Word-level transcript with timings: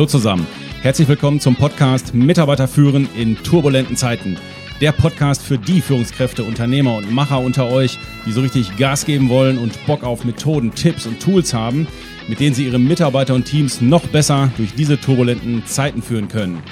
Hallo 0.00 0.08
zusammen. 0.08 0.46
Herzlich 0.80 1.08
willkommen 1.08 1.40
zum 1.40 1.56
Podcast 1.56 2.14
Mitarbeiter 2.14 2.66
führen 2.66 3.06
in 3.14 3.36
turbulenten 3.36 3.98
Zeiten. 3.98 4.38
Der 4.80 4.92
Podcast 4.92 5.42
für 5.42 5.58
die 5.58 5.82
Führungskräfte, 5.82 6.42
Unternehmer 6.42 6.96
und 6.96 7.12
Macher 7.12 7.38
unter 7.40 7.68
euch, 7.68 7.98
die 8.24 8.32
so 8.32 8.40
richtig 8.40 8.78
Gas 8.78 9.04
geben 9.04 9.28
wollen 9.28 9.58
und 9.58 9.84
Bock 9.84 10.02
auf 10.02 10.24
Methoden, 10.24 10.74
Tipps 10.74 11.04
und 11.04 11.20
Tools 11.20 11.52
haben, 11.52 11.86
mit 12.28 12.40
denen 12.40 12.54
sie 12.54 12.64
ihre 12.64 12.78
Mitarbeiter 12.78 13.34
und 13.34 13.44
Teams 13.44 13.82
noch 13.82 14.06
besser 14.06 14.50
durch 14.56 14.74
diese 14.74 14.98
turbulenten 14.98 15.66
Zeiten 15.66 16.00
führen 16.00 16.28
können. 16.28 16.62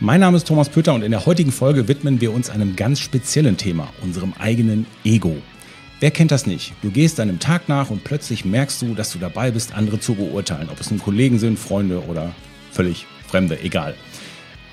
Mein 0.00 0.18
Name 0.18 0.36
ist 0.36 0.48
Thomas 0.48 0.68
Pöter 0.68 0.94
und 0.94 1.02
in 1.02 1.12
der 1.12 1.26
heutigen 1.26 1.52
Folge 1.52 1.86
widmen 1.86 2.20
wir 2.20 2.32
uns 2.32 2.50
einem 2.50 2.74
ganz 2.74 2.98
speziellen 2.98 3.56
Thema, 3.56 3.86
unserem 4.02 4.32
eigenen 4.40 4.86
Ego. 5.04 5.36
Wer 6.00 6.10
kennt 6.10 6.30
das 6.30 6.46
nicht? 6.46 6.72
Du 6.80 6.90
gehst 6.90 7.18
deinem 7.18 7.38
Tag 7.40 7.68
nach 7.68 7.90
und 7.90 8.04
plötzlich 8.04 8.46
merkst 8.46 8.80
du, 8.80 8.94
dass 8.94 9.12
du 9.12 9.18
dabei 9.18 9.50
bist, 9.50 9.74
andere 9.74 10.00
zu 10.00 10.14
beurteilen, 10.14 10.70
ob 10.72 10.80
es 10.80 10.90
nun 10.90 10.98
Kollegen 10.98 11.38
sind, 11.38 11.58
Freunde 11.58 12.02
oder 12.06 12.34
völlig 12.72 13.06
Fremde, 13.28 13.60
egal. 13.62 13.94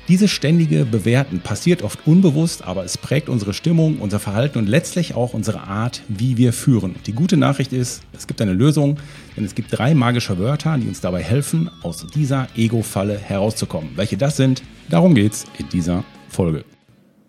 Dieses 0.07 0.31
ständige 0.31 0.85
Bewerten 0.85 1.41
passiert 1.41 1.81
oft 1.81 2.07
unbewusst, 2.07 2.63
aber 2.63 2.85
es 2.85 2.97
prägt 2.97 3.27
unsere 3.27 3.53
Stimmung, 3.53 3.97
unser 3.99 4.19
Verhalten 4.21 4.57
und 4.57 4.69
letztlich 4.69 5.15
auch 5.15 5.33
unsere 5.33 5.59
Art, 5.59 6.01
wie 6.07 6.37
wir 6.37 6.53
führen. 6.53 6.95
Die 7.05 7.11
gute 7.11 7.35
Nachricht 7.35 7.73
ist, 7.73 8.03
es 8.13 8.25
gibt 8.25 8.41
eine 8.41 8.53
Lösung, 8.53 8.97
denn 9.35 9.43
es 9.43 9.53
gibt 9.53 9.77
drei 9.77 9.93
magische 9.93 10.39
Wörter, 10.39 10.77
die 10.77 10.87
uns 10.87 11.01
dabei 11.01 11.23
helfen, 11.23 11.69
aus 11.83 12.07
dieser 12.15 12.47
Ego-Falle 12.55 13.17
herauszukommen. 13.17 13.89
Welche 13.97 14.15
das 14.15 14.37
sind, 14.37 14.63
darum 14.87 15.13
geht's 15.13 15.43
in 15.59 15.67
dieser 15.67 16.05
Folge. 16.29 16.63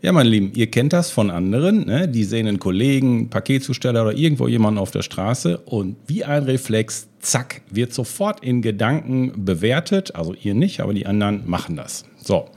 Ja, 0.00 0.12
meine 0.12 0.28
Lieben, 0.28 0.52
ihr 0.54 0.68
kennt 0.68 0.92
das 0.92 1.10
von 1.10 1.28
anderen. 1.28 1.84
Ne? 1.86 2.06
Die 2.06 2.22
sehen 2.22 2.46
einen 2.46 2.60
Kollegen, 2.60 3.30
Paketzusteller 3.30 4.02
oder 4.02 4.16
irgendwo 4.16 4.46
jemanden 4.46 4.78
auf 4.78 4.92
der 4.92 5.02
Straße 5.02 5.58
und 5.58 5.96
wie 6.06 6.24
ein 6.24 6.44
Reflex, 6.44 7.08
zack, 7.18 7.62
wird 7.68 7.92
sofort 7.92 8.44
in 8.44 8.62
Gedanken 8.62 9.44
bewertet. 9.44 10.14
Also 10.14 10.34
ihr 10.40 10.54
nicht, 10.54 10.80
aber 10.80 10.94
die 10.94 11.06
anderen 11.06 11.42
machen 11.50 11.74
das. 11.74 12.04
So, 12.16 12.48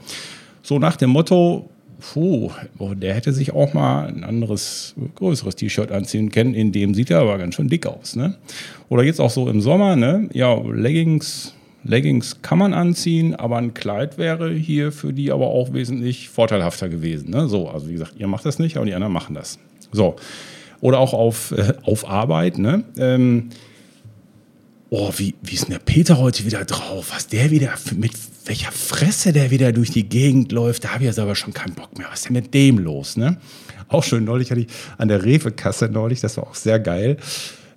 so 0.62 0.78
nach 0.78 0.94
dem 0.94 1.10
Motto, 1.10 1.68
puh, 1.98 2.52
der 2.78 3.14
hätte 3.14 3.32
sich 3.32 3.52
auch 3.52 3.74
mal 3.74 4.06
ein 4.06 4.22
anderes, 4.22 4.94
größeres 5.16 5.56
T-Shirt 5.56 5.90
anziehen 5.90 6.30
können. 6.30 6.54
In 6.54 6.70
dem 6.70 6.94
sieht 6.94 7.10
er 7.10 7.22
aber 7.22 7.38
ganz 7.38 7.56
schön 7.56 7.68
dick 7.68 7.86
aus. 7.86 8.14
Ne? 8.14 8.36
Oder 8.88 9.02
jetzt 9.02 9.20
auch 9.20 9.30
so 9.30 9.48
im 9.48 9.60
Sommer, 9.60 9.96
ne? 9.96 10.28
ja, 10.32 10.54
Leggings 10.54 11.54
Leggings 11.84 12.42
kann 12.42 12.58
man 12.58 12.74
anziehen, 12.74 13.34
aber 13.34 13.58
ein 13.58 13.74
Kleid 13.74 14.18
wäre 14.18 14.52
hier 14.52 14.92
für 14.92 15.12
die 15.12 15.32
aber 15.32 15.48
auch 15.48 15.72
wesentlich 15.72 16.28
vorteilhafter 16.28 16.88
gewesen. 16.88 17.30
Ne? 17.30 17.48
So, 17.48 17.68
also 17.68 17.88
wie 17.88 17.94
gesagt, 17.94 18.14
ihr 18.18 18.28
macht 18.28 18.44
das 18.46 18.58
nicht, 18.58 18.76
aber 18.76 18.86
die 18.86 18.94
anderen 18.94 19.12
machen 19.12 19.34
das. 19.34 19.58
So. 19.90 20.16
Oder 20.80 20.98
auch 20.98 21.12
auf, 21.12 21.52
äh, 21.52 21.74
auf 21.82 22.08
Arbeit. 22.08 22.58
Ne? 22.58 22.84
Ähm, 22.96 23.50
oh, 24.90 25.12
wie, 25.16 25.34
wie 25.42 25.54
ist 25.54 25.64
denn 25.64 25.72
der 25.72 25.78
Peter 25.78 26.18
heute 26.18 26.44
wieder 26.44 26.64
drauf? 26.64 27.12
Was 27.12 27.26
der 27.26 27.50
wieder, 27.50 27.72
mit 27.96 28.12
welcher 28.46 28.72
Fresse 28.72 29.32
der 29.32 29.50
wieder 29.50 29.72
durch 29.72 29.90
die 29.90 30.08
Gegend 30.08 30.52
läuft, 30.52 30.84
da 30.84 30.90
habe 30.90 31.04
ich 31.04 31.06
jetzt 31.08 31.18
aber 31.18 31.34
schon 31.34 31.52
keinen 31.52 31.74
Bock 31.74 31.96
mehr. 31.98 32.08
Was 32.10 32.20
ist 32.20 32.26
denn 32.26 32.34
mit 32.34 32.54
dem 32.54 32.78
los? 32.78 33.16
Ne? 33.16 33.38
Auch 33.88 34.04
schön, 34.04 34.24
neulich 34.24 34.50
hatte 34.50 34.62
ich 34.62 34.68
an 34.98 35.08
der 35.08 35.24
Rewe-Kasse 35.24 35.88
neulich, 35.88 36.20
das 36.20 36.36
war 36.36 36.44
auch 36.44 36.54
sehr 36.54 36.78
geil, 36.80 37.16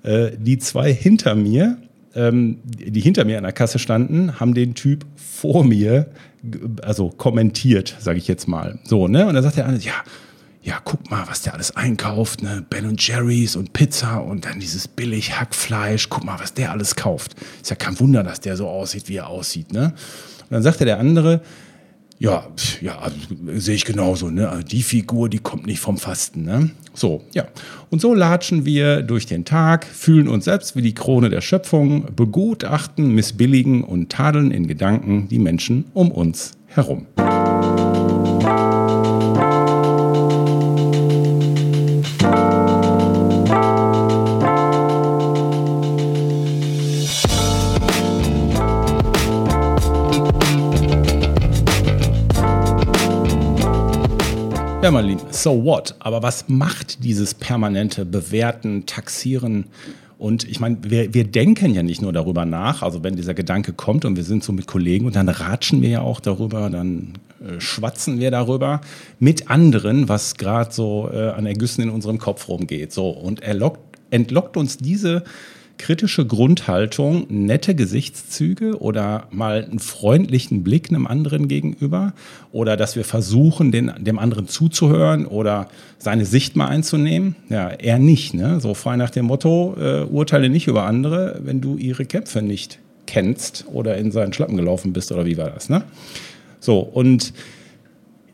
äh, 0.04 0.32
die 0.38 0.58
zwei 0.58 0.94
hinter 0.94 1.36
mir, 1.36 1.78
ähm, 2.16 2.60
die 2.66 3.02
hinter 3.02 3.26
mir 3.26 3.38
an 3.38 3.44
der 3.44 3.52
Kasse 3.52 3.80
standen, 3.80 4.40
haben 4.40 4.54
den 4.54 4.74
Typ 4.74 5.06
vor 5.16 5.64
mir, 5.64 6.08
also 6.82 7.10
kommentiert, 7.10 7.96
sage 8.00 8.18
ich 8.18 8.28
jetzt 8.28 8.48
mal. 8.48 8.80
So, 8.84 9.08
ne? 9.08 9.28
Und 9.28 9.34
dann 9.34 9.44
sagt 9.44 9.58
der 9.58 9.66
andere, 9.66 9.84
ja, 9.84 9.94
ja, 10.64 10.80
guck 10.84 11.12
mal, 11.12 11.28
was 11.28 11.44
der 11.44 11.54
alles 11.54 11.76
einkauft, 11.76 12.42
ne? 12.42 12.66
Ben 12.68 12.88
und 12.88 13.06
Jerry's 13.06 13.56
und 13.56 13.74
Pizza 13.74 14.18
und 14.18 14.46
dann 14.46 14.60
dieses 14.60 14.88
billig 14.88 15.40
Hackfleisch, 15.40 16.10
guck 16.10 16.24
mal, 16.24 16.40
was 16.40 16.56
der 16.56 16.72
alles 16.72 16.96
kauft. 16.96 17.36
Ist 17.62 17.70
ja 17.70 17.76
kein 17.76 18.00
Wunder, 18.00 18.24
dass 18.24 18.40
der 18.42 18.58
so 18.58 18.68
aussieht, 18.68 19.08
wie 19.08 19.18
er 19.18 19.28
aussieht, 19.28 19.72
ne? 19.72 19.94
Und 20.42 20.52
dann 20.52 20.64
sagte 20.64 20.86
der 20.86 21.00
andere, 21.00 21.42
ja, 22.18 22.48
ja, 22.82 23.00
also, 23.00 23.18
sehe 23.56 23.76
ich 23.76 23.86
genauso. 23.86 24.30
Ne? 24.30 24.48
Also 24.48 24.64
die 24.64 24.84
Figur, 24.84 25.30
die 25.30 25.40
kommt 25.40 25.68
nicht 25.68 25.80
vom 25.80 25.98
Fasten. 25.98 26.44
Ne? 26.44 26.70
So, 26.94 27.24
ja. 27.34 27.46
Und 27.90 28.00
so 28.02 28.14
latschen 28.14 28.66
wir 28.66 29.02
durch 29.02 29.26
den 29.26 29.44
Tag, 29.44 29.86
fühlen 29.86 30.28
uns 30.28 30.46
selbst 30.46 30.76
wie 30.76 30.82
die 30.82 30.96
Krone 30.96 31.30
der 31.30 31.42
Schöpfung, 31.42 32.08
begutachten, 32.16 33.14
missbilligen 33.14 33.84
und 33.84 34.12
tadeln 34.12 34.52
in 34.52 34.68
Gedanken 34.68 35.28
die 35.28 35.40
Menschen 35.40 35.86
um 35.94 36.12
uns 36.12 36.54
herum. 36.68 37.06
Ja, 54.86 54.92
mein 54.92 55.08
Lieben, 55.08 55.24
so 55.32 55.66
what? 55.66 55.96
Aber 55.98 56.22
was 56.22 56.48
macht 56.48 57.04
dieses 57.04 57.34
permanente 57.34 58.06
Bewerten, 58.06 58.86
Taxieren? 58.86 59.66
Und 60.20 60.48
ich 60.48 60.60
meine, 60.60 60.78
wir, 60.84 61.12
wir 61.12 61.24
denken 61.24 61.74
ja 61.74 61.82
nicht 61.82 62.04
nur 62.04 62.14
darüber 62.14 62.46
nach, 62.46 62.84
also 62.84 63.04
wenn 63.04 63.16
dieser 63.16 63.34
Gedanke 63.34 63.74
kommt 63.74 64.06
und 64.06 64.16
wir 64.16 64.24
sind 64.24 64.44
so 64.44 64.54
mit 64.54 64.68
Kollegen 64.68 65.08
und 65.08 65.16
dann 65.16 65.28
ratschen 65.28 65.82
wir 65.82 65.90
ja 65.90 66.02
auch 66.02 66.20
darüber, 66.20 66.70
dann 66.70 67.14
äh, 67.44 67.60
schwatzen 67.60 68.20
wir 68.20 68.30
darüber 68.30 68.80
mit 69.18 69.50
anderen, 69.50 70.08
was 70.08 70.36
gerade 70.36 70.72
so 70.72 71.10
äh, 71.12 71.30
an 71.30 71.48
Ergüssen 71.48 71.82
in 71.82 71.90
unserem 71.90 72.20
Kopf 72.20 72.48
rumgeht. 72.48 72.94
So, 72.94 73.10
und 73.10 73.42
er 73.42 73.56
lockt, 73.56 73.80
entlockt 74.12 74.56
uns 74.56 74.78
diese 74.78 75.24
kritische 75.78 76.26
Grundhaltung, 76.26 77.26
nette 77.30 77.76
Gesichtszüge 77.76 78.80
oder 78.80 79.28
mal 79.32 79.64
einen 79.64 79.80
freundlichen 79.80 80.64
Blick 80.64 80.90
einem 80.90 81.08
anderen 81.08 81.48
gegenüber 81.48 82.14
oder 82.52 82.78
dass 82.78 82.96
wir 82.96 83.04
versuchen, 83.04 83.72
den, 83.72 83.92
dem 84.00 84.20
anderen 84.20 84.48
zuzuhören 84.48 85.26
oder 85.26 85.68
seine 85.98 86.26
Sicht 86.26 86.56
mal 86.56 86.68
einzunehmen. 86.68 87.36
Ja, 87.50 87.70
eher 87.70 88.00
nicht. 88.00 88.34
Ne? 88.34 88.60
So 88.60 88.74
frei 88.74 88.96
nach 88.96 89.10
dem 89.10 89.26
Motto, 89.26 89.76
äh, 89.80 90.04
urteile 90.04 90.50
nicht 90.50 90.68
über 90.68 90.86
andere, 90.86 91.40
wenn 91.44 91.62
du 91.62 91.78
ihre 91.78 92.06
Kämpfe 92.06 92.42
nicht 92.42 92.80
kennst 93.06 93.66
oder 93.72 93.98
in 93.98 94.12
seinen 94.12 94.34
Schlappen 94.34 94.56
gelaufen 94.56 94.94
bist 94.94 95.12
oder 95.12 95.26
wie 95.26 95.38
war 95.38 95.50
das. 95.50 95.70
Ne? 95.70 95.84
So, 96.60 96.80
und 96.80 97.34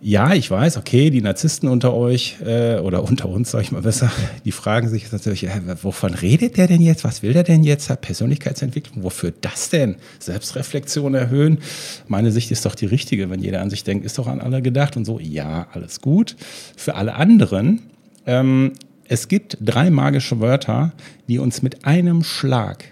ja, 0.04 0.34
ich 0.34 0.50
weiß, 0.50 0.78
okay, 0.78 1.12
die 1.12 1.22
Narzissten 1.22 1.70
unter 1.70 1.94
euch 1.94 2.38
äh, 2.44 2.80
oder 2.80 3.04
unter 3.04 3.30
uns, 3.30 3.52
sag 3.52 3.62
ich 3.62 3.72
mal 3.72 3.84
besser, 3.84 4.12
die 4.46 4.52
fragen 4.52 4.90
sich 4.90 5.12
natürlich, 5.12 5.44
äh, 5.44 5.62
wovon 5.84 6.16
redet 6.16 6.58
der 6.58 6.66
denn 6.66 6.82
jetzt? 6.82 7.04
Was 7.04 7.22
will 7.22 7.34
der 7.34 7.44
denn 7.44 7.64
jetzt? 7.64 7.88
Persönlichkeitsentwicklung, 8.02 9.04
wofür 9.04 9.32
das 9.42 9.70
denn? 9.70 9.98
Selbstreflexion 10.18 11.14
erhöhen? 11.14 11.60
Meine 12.08 12.32
Sicht 12.32 12.50
ist 12.50 12.66
doch 12.66 12.74
die 12.74 12.88
richtige, 12.88 13.30
wenn 13.30 13.42
jeder 13.42 13.62
an 13.62 13.70
sich 13.70 13.84
denkt, 13.84 14.04
ist 14.04 14.18
doch 14.18 14.26
an 14.26 14.42
alle 14.42 14.64
gedacht 14.64 14.98
und 14.98 15.06
so. 15.06 15.20
Ja, 15.20 15.68
alles 15.72 16.02
gut. 16.02 16.36
Für 16.76 16.96
alle 16.96 17.14
anderen, 17.14 17.84
ähm, 18.26 18.74
es 19.08 19.28
gibt 19.28 19.60
drei 19.62 19.92
magische 19.92 20.40
Wörter, 20.40 20.94
die 21.28 21.38
uns 21.38 21.62
mit 21.62 21.86
einem 21.86 22.24
Schlag 22.24 22.86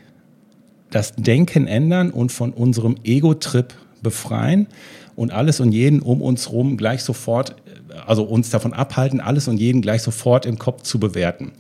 das 0.92 1.16
Denken 1.16 1.66
ändern 1.66 2.12
und 2.12 2.32
von 2.32 2.52
unserem 2.52 2.98
Ego-Trip 3.04 3.74
befreien 4.02 4.68
und 5.16 5.32
alles 5.32 5.60
und 5.60 5.72
jeden 5.72 6.02
um 6.02 6.22
uns 6.22 6.52
rum 6.52 6.78
gleich 6.78 7.04
sofort, 7.04 7.56
also 8.06 8.24
uns 8.24 8.50
davon 8.50 8.74
abhalten, 8.74 9.20
alles 9.20 9.48
und 9.48 9.58
jeden 9.58 9.82
gleich 9.82 10.02
sofort 10.02 10.46
im 10.46 10.58
Kopf 10.58 10.84
zu 10.84 11.00
bewerten. 11.00 11.52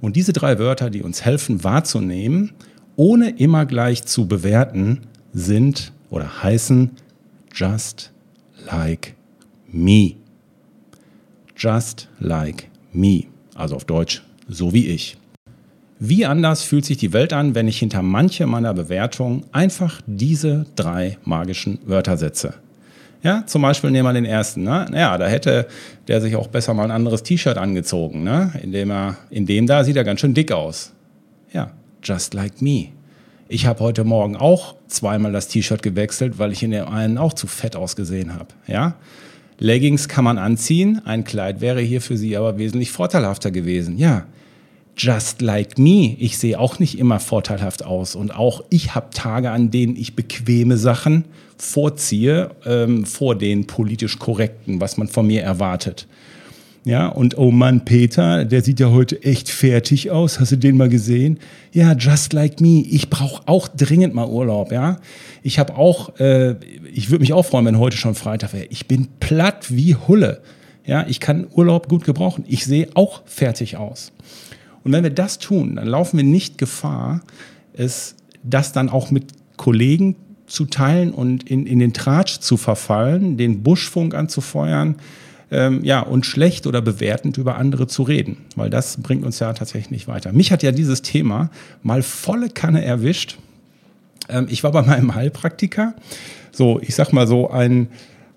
Und 0.00 0.16
diese 0.16 0.32
drei 0.32 0.58
Wörter, 0.58 0.90
die 0.90 1.02
uns 1.02 1.24
helfen 1.24 1.64
wahrzunehmen, 1.64 2.52
ohne 2.96 3.30
immer 3.30 3.66
gleich 3.66 4.04
zu 4.04 4.26
bewerten, 4.26 5.00
sind 5.32 5.92
oder 6.10 6.42
heißen 6.42 6.90
just 7.54 8.12
like 8.70 9.14
me. 9.70 10.14
Just 11.56 12.08
like 12.18 12.68
me. 12.92 13.24
Also 13.54 13.76
auf 13.76 13.84
Deutsch, 13.84 14.22
so 14.48 14.72
wie 14.72 14.88
ich. 14.88 15.16
Wie 15.98 16.26
anders 16.26 16.62
fühlt 16.62 16.84
sich 16.84 16.96
die 16.98 17.12
Welt 17.12 17.32
an, 17.32 17.54
wenn 17.54 17.68
ich 17.68 17.78
hinter 17.78 18.02
manche 18.02 18.46
meiner 18.46 18.74
Bewertungen 18.74 19.44
einfach 19.52 20.00
diese 20.06 20.66
drei 20.74 21.18
magischen 21.24 21.78
Wörter 21.86 22.16
setze? 22.16 22.54
Ja, 23.22 23.44
zum 23.46 23.62
Beispiel 23.62 23.90
nehmen 23.90 24.06
wir 24.06 24.12
den 24.12 24.26
ersten. 24.26 24.64
Ne? 24.64 24.86
Ja, 24.92 25.16
da 25.16 25.26
hätte 25.26 25.66
der 26.08 26.20
sich 26.20 26.36
auch 26.36 26.48
besser 26.48 26.74
mal 26.74 26.84
ein 26.84 26.90
anderes 26.90 27.22
T-Shirt 27.22 27.56
angezogen. 27.56 28.22
Ne? 28.22 28.52
In, 28.62 28.70
dem 28.72 28.90
er, 28.90 29.16
in 29.30 29.46
dem 29.46 29.66
da 29.66 29.82
sieht 29.82 29.96
er 29.96 30.04
ganz 30.04 30.20
schön 30.20 30.34
dick 30.34 30.52
aus. 30.52 30.92
Ja, 31.52 31.70
just 32.02 32.34
like 32.34 32.60
me. 32.60 32.88
Ich 33.48 33.66
habe 33.66 33.80
heute 33.80 34.04
Morgen 34.04 34.36
auch 34.36 34.74
zweimal 34.88 35.32
das 35.32 35.48
T-Shirt 35.48 35.82
gewechselt, 35.82 36.38
weil 36.38 36.52
ich 36.52 36.62
in 36.62 36.72
dem 36.72 36.86
einen 36.86 37.16
auch 37.16 37.32
zu 37.32 37.46
fett 37.46 37.76
ausgesehen 37.76 38.34
habe. 38.34 38.48
Ja? 38.66 38.96
Leggings 39.58 40.08
kann 40.08 40.24
man 40.24 40.36
anziehen, 40.36 41.00
ein 41.04 41.24
Kleid 41.24 41.60
wäre 41.60 41.80
hier 41.80 42.02
für 42.02 42.16
Sie 42.16 42.36
aber 42.36 42.58
wesentlich 42.58 42.90
vorteilhafter 42.90 43.50
gewesen. 43.50 43.96
Ja, 43.96 44.26
just 44.96 45.42
like 45.42 45.78
me. 45.78 46.16
Ich 46.18 46.38
sehe 46.38 46.58
auch 46.58 46.78
nicht 46.78 46.98
immer 46.98 47.20
vorteilhaft 47.20 47.84
aus. 47.84 48.14
Und 48.14 48.34
auch 48.34 48.64
ich 48.70 48.94
habe 48.94 49.10
Tage, 49.10 49.50
an 49.50 49.70
denen 49.70 49.96
ich 49.96 50.16
bequeme 50.16 50.76
Sachen 50.76 51.24
vorziehe 51.56 52.50
ähm, 52.66 53.04
vor 53.04 53.36
den 53.36 53.66
politisch 53.66 54.18
korrekten, 54.18 54.80
was 54.80 54.96
man 54.96 55.08
von 55.08 55.26
mir 55.26 55.42
erwartet. 55.42 56.06
Ja, 56.86 57.08
und 57.08 57.38
oh 57.38 57.50
Mann, 57.50 57.86
Peter, 57.86 58.44
der 58.44 58.62
sieht 58.62 58.78
ja 58.78 58.90
heute 58.90 59.22
echt 59.22 59.48
fertig 59.48 60.10
aus. 60.10 60.38
Hast 60.38 60.52
du 60.52 60.56
den 60.56 60.76
mal 60.76 60.90
gesehen? 60.90 61.38
Ja, 61.72 61.94
just 61.94 62.34
like 62.34 62.60
me. 62.60 62.82
Ich 62.82 63.08
brauche 63.08 63.42
auch 63.46 63.68
dringend 63.68 64.14
mal 64.14 64.28
Urlaub, 64.28 64.70
ja. 64.70 64.98
Ich 65.42 65.58
habe 65.58 65.76
auch, 65.76 66.18
äh, 66.18 66.56
ich 66.92 67.08
würde 67.08 67.22
mich 67.22 67.32
auch 67.32 67.46
freuen, 67.46 67.64
wenn 67.64 67.78
heute 67.78 67.96
schon 67.96 68.14
Freitag 68.14 68.52
wäre. 68.52 68.66
Ich 68.66 68.86
bin 68.86 69.08
platt 69.18 69.68
wie 69.70 69.94
Hulle. 69.94 70.42
Ja, 70.84 71.06
ich 71.08 71.20
kann 71.20 71.46
Urlaub 71.54 71.88
gut 71.88 72.04
gebrauchen. 72.04 72.44
Ich 72.46 72.66
sehe 72.66 72.88
auch 72.92 73.22
fertig 73.24 73.78
aus. 73.78 74.12
Und 74.84 74.92
wenn 74.92 75.02
wir 75.02 75.10
das 75.10 75.38
tun, 75.38 75.76
dann 75.76 75.86
laufen 75.86 76.18
wir 76.18 76.24
nicht 76.24 76.58
Gefahr, 76.58 77.22
es 77.72 78.14
das 78.42 78.72
dann 78.72 78.90
auch 78.90 79.10
mit 79.10 79.32
Kollegen 79.56 80.16
zu 80.46 80.66
teilen 80.66 81.12
und 81.12 81.48
in, 81.50 81.66
in 81.66 81.78
den 81.78 81.94
Tratsch 81.94 82.40
zu 82.40 82.56
verfallen, 82.56 83.36
den 83.36 83.62
Buschfunk 83.62 84.14
anzufeuern, 84.14 84.96
ähm, 85.50 85.84
ja, 85.84 86.00
und 86.00 86.26
schlecht 86.26 86.66
oder 86.66 86.82
bewertend 86.82 87.38
über 87.38 87.56
andere 87.56 87.86
zu 87.86 88.02
reden, 88.02 88.38
weil 88.56 88.70
das 88.70 89.00
bringt 89.00 89.24
uns 89.24 89.38
ja 89.38 89.52
tatsächlich 89.52 89.90
nicht 89.90 90.08
weiter. 90.08 90.32
Mich 90.32 90.52
hat 90.52 90.62
ja 90.62 90.72
dieses 90.72 91.02
Thema 91.02 91.50
mal 91.82 92.02
volle 92.02 92.48
Kanne 92.48 92.84
erwischt. 92.84 93.38
Ähm, 94.28 94.46
ich 94.50 94.64
war 94.64 94.72
bei 94.72 94.82
meinem 94.82 95.14
Heilpraktiker, 95.14 95.94
so, 96.50 96.80
ich 96.80 96.94
sag 96.94 97.12
mal 97.12 97.26
so, 97.26 97.50
ein, 97.50 97.88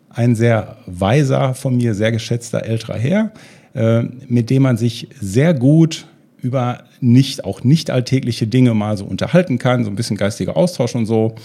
ein 0.09 0.35
sehr 0.35 0.77
weiser, 0.85 1.53
von 1.53 1.77
mir 1.77 1.93
sehr 1.93 2.11
geschätzter 2.11 2.63
älterer 2.63 2.97
Herr, 2.97 3.31
äh, 3.73 4.03
mit 4.27 4.49
dem 4.49 4.63
man 4.63 4.77
sich 4.77 5.09
sehr 5.19 5.53
gut 5.53 6.07
über 6.41 6.83
nicht, 7.01 7.45
auch 7.45 7.63
nicht 7.63 7.89
alltägliche 7.89 8.47
Dinge 8.47 8.73
mal 8.73 8.97
so 8.97 9.05
unterhalten 9.05 9.57
kann, 9.57 9.83
so 9.83 9.89
ein 9.89 9.95
bisschen 9.95 10.17
geistiger 10.17 10.55
Austausch 10.57 10.95
und 10.95 11.05
so. 11.05 11.35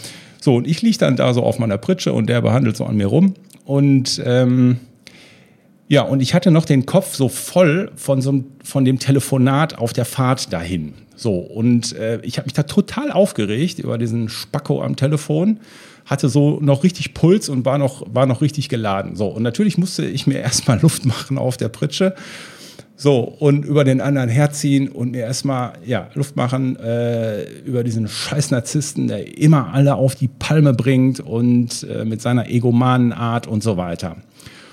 So, 0.41 0.56
und 0.56 0.67
ich 0.67 0.83
liege 0.83 0.99
dann 0.99 1.17
da 1.17 1.33
so 1.35 1.43
auf 1.43 1.59
meiner 1.59 1.79
Pritsche 1.79 2.12
und 2.12 2.29
der 2.29 2.41
behandelt 2.43 2.77
so 2.77 2.85
an 2.85 2.97
mir 2.97 3.06
rum. 3.06 3.35
Und 3.65 4.21
ähm, 4.25 4.79
ja, 5.89 6.03
und 6.03 6.21
ich 6.21 6.35
hatte 6.35 6.50
noch 6.50 6.65
den 6.65 6.87
Kopf 6.87 7.15
so 7.15 7.29
voll 7.29 7.93
von, 7.97 8.23
so, 8.23 8.44
von 8.65 8.85
dem 8.85 8.99
Telefonat 8.99 9.79
auf 9.79 9.93
der 9.93 10.05
Fahrt 10.05 10.53
dahin. 10.53 10.94
So, 11.15 11.37
und 11.37 11.94
äh, 11.97 12.21
ich 12.23 12.39
habe 12.39 12.47
mich 12.47 12.55
da 12.55 12.65
total 12.65 13.12
aufgeregt 13.12 13.79
über 13.79 13.99
diesen 13.99 14.29
Spacko 14.29 14.83
am 14.83 14.97
Telefon, 14.97 15.61
hatte 16.05 16.29
so 16.29 16.59
noch 16.61 16.83
richtig 16.83 17.15
Puls 17.15 17.49
und 17.49 17.65
war 17.65 17.79
noch, 17.79 18.03
war 18.12 18.27
noch 18.27 18.41
richtig 18.41 18.69
geladen. 18.69 19.17
So, 19.17 19.27
und 19.29 19.43
natürlich 19.43 19.79
musste 19.79 20.05
ich 20.05 20.27
mir 20.27 20.39
erstmal 20.41 20.81
Luft 20.81 21.05
machen 21.05 21.39
auf 21.39 21.56
der 21.56 21.69
Pritsche. 21.69 22.15
So, 23.02 23.19
und 23.19 23.64
über 23.64 23.82
den 23.82 24.00
anderen 24.00 24.28
herziehen 24.28 24.88
und 24.88 25.10
mir 25.10 25.22
erstmal 25.22 25.72
ja, 25.84 26.08
Luft 26.14 26.37
machen 26.37 26.76
äh, 26.76 27.43
über 27.62 27.82
diesen 27.82 28.06
scheiß 28.06 28.52
Narzissten, 28.52 29.08
der 29.08 29.38
immer 29.38 29.75
alle 29.75 29.96
auf 29.96 30.14
die 30.14 30.28
Palme 30.28 30.72
bringt 30.72 31.19
und 31.19 31.82
äh, 31.82 32.04
mit 32.04 32.22
seiner 32.22 32.49
egomanen 32.49 33.12
Art 33.12 33.49
und 33.49 33.60
so 33.60 33.76
weiter. 33.76 34.19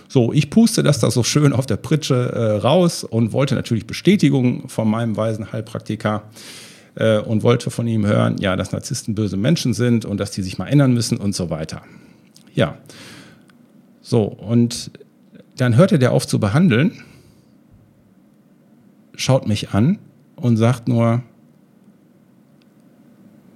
So, 0.09 0.31
ich 0.31 0.51
puste 0.51 0.83
das 0.83 0.99
da 0.99 1.09
so 1.09 1.23
schön 1.23 1.53
auf 1.53 1.65
der 1.65 1.77
Pritsche 1.77 2.13
äh, 2.13 2.57
raus 2.57 3.03
und 3.03 3.33
wollte 3.33 3.55
natürlich 3.55 3.87
Bestätigung 3.87 4.69
von 4.69 4.87
meinem 4.87 5.17
weisen 5.17 5.51
Heilpraktiker 5.51 6.21
äh, 6.93 7.17
und 7.17 7.41
wollte 7.41 7.71
von 7.71 7.87
ihm 7.87 8.05
hören, 8.05 8.35
ja, 8.39 8.55
dass 8.55 8.71
Narzissten 8.71 9.15
böse 9.15 9.37
Menschen 9.37 9.73
sind 9.73 10.05
und 10.05 10.19
dass 10.19 10.29
die 10.29 10.43
sich 10.43 10.59
mal 10.59 10.67
ändern 10.67 10.93
müssen 10.93 11.17
und 11.17 11.33
so 11.33 11.49
weiter. 11.49 11.81
Ja. 12.53 12.77
So, 14.03 14.21
und 14.21 14.91
dann 15.57 15.75
hörte 15.75 15.97
der 15.97 16.11
auf 16.11 16.27
zu 16.27 16.39
behandeln, 16.39 16.91
schaut 19.19 19.48
mich 19.48 19.71
an 19.71 20.00
und 20.36 20.57
sagt 20.57 20.88
nur, 20.88 21.21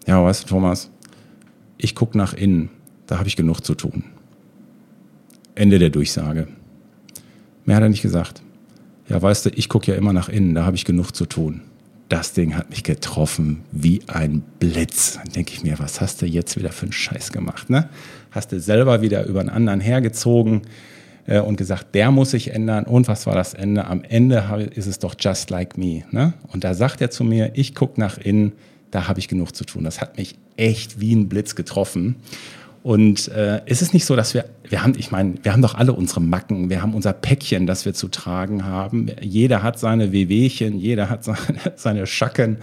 ja, 0.05 0.23
weißt 0.23 0.43
du, 0.43 0.47
Thomas, 0.47 0.91
ich 1.77 1.95
gucke 1.95 2.17
nach 2.17 2.33
innen, 2.33 2.69
da 3.07 3.17
habe 3.17 3.29
ich 3.29 3.37
genug 3.37 3.61
zu 3.61 3.73
tun. 3.73 4.03
Ende 5.55 5.79
der 5.79 5.89
Durchsage. 5.89 6.47
Mehr 7.65 7.77
hat 7.77 7.83
er 7.83 7.89
nicht 7.89 8.01
gesagt. 8.01 8.41
Ja, 9.07 9.21
weißt 9.21 9.45
du, 9.45 9.49
ich 9.51 9.69
gucke 9.69 9.91
ja 9.91 9.97
immer 9.97 10.11
nach 10.11 10.27
innen, 10.27 10.53
da 10.53 10.65
habe 10.65 10.75
ich 10.75 10.83
genug 10.83 11.15
zu 11.15 11.25
tun. 11.25 11.61
Das 12.09 12.33
Ding 12.33 12.55
hat 12.55 12.69
mich 12.69 12.83
getroffen 12.83 13.61
wie 13.71 14.01
ein 14.07 14.43
Blitz. 14.59 15.13
Dann 15.15 15.31
denke 15.31 15.53
ich 15.53 15.63
mir, 15.63 15.79
was 15.79 16.01
hast 16.01 16.21
du 16.21 16.25
jetzt 16.25 16.57
wieder 16.57 16.71
für 16.71 16.83
einen 16.83 16.91
Scheiß 16.91 17.31
gemacht? 17.31 17.69
Ne? 17.69 17.89
Hast 18.31 18.51
du 18.51 18.59
selber 18.59 19.01
wieder 19.01 19.25
über 19.25 19.39
einen 19.39 19.49
anderen 19.49 19.79
hergezogen 19.79 20.63
äh, 21.27 21.39
und 21.39 21.57
gesagt, 21.57 21.95
der 21.95 22.11
muss 22.11 22.31
sich 22.31 22.51
ändern. 22.51 22.85
Und 22.85 23.07
was 23.07 23.25
war 23.25 23.35
das 23.35 23.53
Ende? 23.53 23.85
Am 23.85 24.03
Ende 24.03 24.69
ist 24.73 24.87
es 24.87 24.99
doch 24.99 25.15
just 25.19 25.49
like 25.49 25.77
me. 25.77 26.03
Ne? 26.11 26.33
Und 26.51 26.63
da 26.63 26.73
sagt 26.73 27.01
er 27.01 27.09
zu 27.09 27.23
mir, 27.23 27.51
ich 27.53 27.75
gucke 27.75 27.99
nach 27.99 28.17
innen, 28.17 28.53
da 28.91 29.07
habe 29.07 29.19
ich 29.19 29.27
genug 29.27 29.55
zu 29.55 29.63
tun. 29.63 29.83
Das 29.83 30.01
hat 30.01 30.17
mich 30.17 30.35
echt 30.55 30.99
wie 30.99 31.15
ein 31.15 31.29
Blitz 31.29 31.55
getroffen. 31.55 32.15
Und 32.83 33.29
äh, 33.29 33.61
ist 33.65 33.81
es 33.81 33.93
nicht 33.93 34.05
so, 34.05 34.15
dass 34.15 34.33
wir, 34.33 34.45
wir 34.67 34.83
haben, 34.83 34.93
ich 34.97 35.09
meine, 35.09 35.35
wir 35.41 35.53
haben 35.53 35.61
doch 35.61 35.75
alle 35.75 35.93
unsere 35.93 36.19
Macken, 36.21 36.69
wir 36.69 36.81
haben 36.81 36.93
unser 36.93 37.13
Päckchen, 37.13 37.65
das 37.65 37.85
wir 37.85 37.93
zu 37.93 38.09
tragen 38.09 38.65
haben. 38.65 39.07
Jeder 39.21 39.63
hat 39.63 39.79
seine 39.79 40.11
Wehwehchen, 40.11 40.77
jeder 40.77 41.09
hat 41.09 41.23
seine, 41.23 41.37
seine 41.75 42.05
Schacken. 42.05 42.57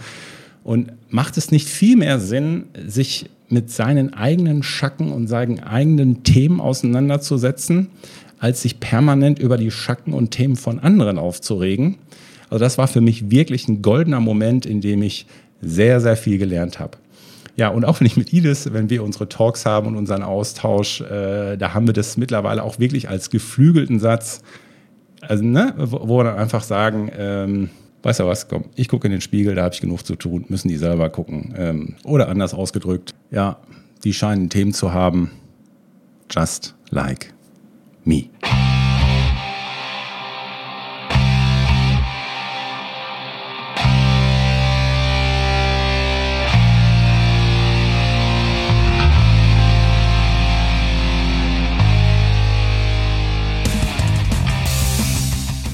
Und 0.63 0.91
macht 1.09 1.37
es 1.37 1.49
nicht 1.51 1.67
viel 1.67 1.97
mehr 1.97 2.19
Sinn, 2.19 2.65
sich 2.85 3.29
mit 3.49 3.71
seinen 3.71 4.13
eigenen 4.13 4.61
Schacken 4.61 5.11
und 5.11 5.27
seinen 5.27 5.59
eigenen 5.59 6.23
Themen 6.23 6.61
auseinanderzusetzen, 6.61 7.87
als 8.41 8.63
sich 8.63 8.79
permanent 8.79 9.39
über 9.39 9.55
die 9.55 9.71
Schacken 9.71 10.13
und 10.13 10.31
Themen 10.31 10.57
von 10.57 10.79
anderen 10.79 11.17
aufzuregen? 11.17 11.99
Also 12.49 12.59
das 12.59 12.77
war 12.77 12.87
für 12.87 12.99
mich 12.99 13.29
wirklich 13.29 13.67
ein 13.69 13.81
goldener 13.81 14.19
Moment, 14.19 14.65
in 14.65 14.81
dem 14.81 15.03
ich 15.03 15.27
sehr, 15.61 16.01
sehr 16.01 16.17
viel 16.17 16.39
gelernt 16.39 16.79
habe. 16.79 16.97
Ja, 17.55 17.69
und 17.69 17.85
auch 17.85 17.99
wenn 17.99 18.07
ich 18.07 18.17
mit 18.17 18.33
Idis, 18.33 18.73
wenn 18.73 18.89
wir 18.89 19.03
unsere 19.03 19.29
Talks 19.29 19.65
haben 19.65 19.87
und 19.87 19.95
unseren 19.95 20.23
Austausch, 20.23 21.01
äh, 21.01 21.55
da 21.55 21.73
haben 21.73 21.85
wir 21.85 21.93
das 21.93 22.17
mittlerweile 22.17 22.63
auch 22.63 22.79
wirklich 22.79 23.07
als 23.07 23.29
geflügelten 23.29 23.99
Satz, 23.99 24.41
also, 25.21 25.43
ne, 25.43 25.75
wo, 25.77 25.99
wo 26.07 26.17
wir 26.17 26.23
dann 26.23 26.37
einfach 26.37 26.63
sagen, 26.63 27.11
ähm, 27.15 27.69
weißt 28.01 28.21
du 28.21 28.25
was, 28.25 28.47
komm, 28.47 28.65
ich 28.75 28.87
gucke 28.87 29.05
in 29.05 29.11
den 29.11 29.21
Spiegel, 29.21 29.53
da 29.53 29.63
habe 29.63 29.75
ich 29.75 29.81
genug 29.81 30.03
zu 30.03 30.15
tun, 30.15 30.45
müssen 30.49 30.67
die 30.67 30.77
selber 30.77 31.09
gucken. 31.11 31.53
Ähm, 31.55 31.95
oder 32.03 32.27
anders 32.27 32.55
ausgedrückt, 32.55 33.13
ja, 33.29 33.57
die 34.03 34.13
scheinen 34.13 34.49
Themen 34.49 34.73
zu 34.73 34.93
haben, 34.93 35.29
just 36.31 36.73
like 36.89 37.31
me. 38.05 38.31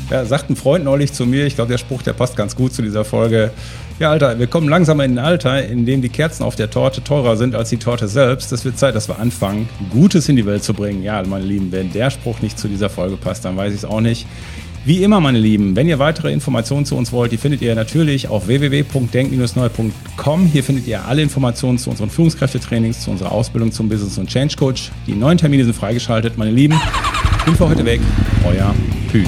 Ja, 0.10 0.24
sagt 0.24 0.50
ein 0.50 0.56
Freund 0.56 0.86
neulich 0.86 1.12
zu 1.12 1.26
mir, 1.26 1.46
ich 1.46 1.56
glaube, 1.56 1.70
der 1.70 1.78
Spruch, 1.78 2.02
der 2.02 2.14
passt 2.14 2.38
ganz 2.38 2.56
gut 2.56 2.74
zu 2.74 2.82
dieser 2.82 3.04
Folge. 3.04 3.52
Ja, 4.00 4.12
Alter, 4.12 4.40
wir 4.40 4.48
kommen 4.48 4.70
langsam 4.70 5.02
in 5.02 5.18
ein 5.18 5.26
Alter, 5.26 5.66
in 5.66 5.86
dem 5.86 6.02
die 6.02 6.10
Kerzen 6.10 6.44
auf 6.44 6.56
der 6.56 6.70
Torte 6.70 7.04
teurer 7.04 7.36
sind 7.36 7.56
als 7.56 7.70
die 7.70 7.78
Torte 7.78 8.08
selbst. 8.08 8.52
Es 8.52 8.64
wird 8.64 8.78
Zeit, 8.78 8.96
dass 8.96 9.10
wir 9.10 9.20
anfangen, 9.20 9.68
Gutes 9.90 10.30
in 10.30 10.38
die 10.38 10.46
Welt 10.46 10.64
zu 10.64 10.74
bringen. 10.74 11.04
Ja, 11.04 11.22
meine 11.24 11.44
Lieben, 11.44 11.72
wenn 11.72 11.92
der 11.92 12.10
Spruch 12.10 12.40
nicht 12.42 12.58
zu 12.58 12.70
dieser 12.70 12.90
Folge 12.90 13.18
passt, 13.18 13.44
dann 13.44 13.58
weiß 13.58 13.74
ich 13.74 13.80
es 13.80 13.86
auch 13.86 14.00
nicht. 14.00 14.26
Wie 14.86 15.04
immer, 15.04 15.20
meine 15.20 15.40
Lieben, 15.40 15.76
wenn 15.76 15.90
ihr 15.90 16.00
weitere 16.00 16.32
Informationen 16.32 16.86
zu 16.86 16.96
uns 16.96 17.12
wollt, 17.12 17.34
die 17.34 17.38
findet 17.38 17.62
ihr 17.62 17.76
natürlich 17.76 18.30
auf 18.30 18.48
www.denk-neu.com. 18.48 20.46
Hier 20.46 20.64
findet 20.64 20.88
ihr 20.88 21.04
alle 21.04 21.22
Informationen 21.22 21.78
zu 21.78 21.90
unseren 21.90 22.10
Führungskräftetrainings, 22.10 23.02
zu 23.02 23.12
unserer 23.12 23.34
Ausbildung 23.34 23.74
zum 23.74 23.90
Business- 23.90 24.18
und 24.18 24.30
Change 24.30 24.56
Coach. 24.56 24.92
Die 25.06 25.16
neuen 25.16 25.38
Termine 25.38 25.66
sind 25.66 25.76
freigeschaltet, 25.76 26.38
meine 26.38 26.52
Lieben. 26.52 26.80
Bin 27.44 27.56
für 27.56 27.68
heute 27.68 27.84
weg. 27.84 28.00
Euer 28.46 28.74
Pü. 29.12 29.26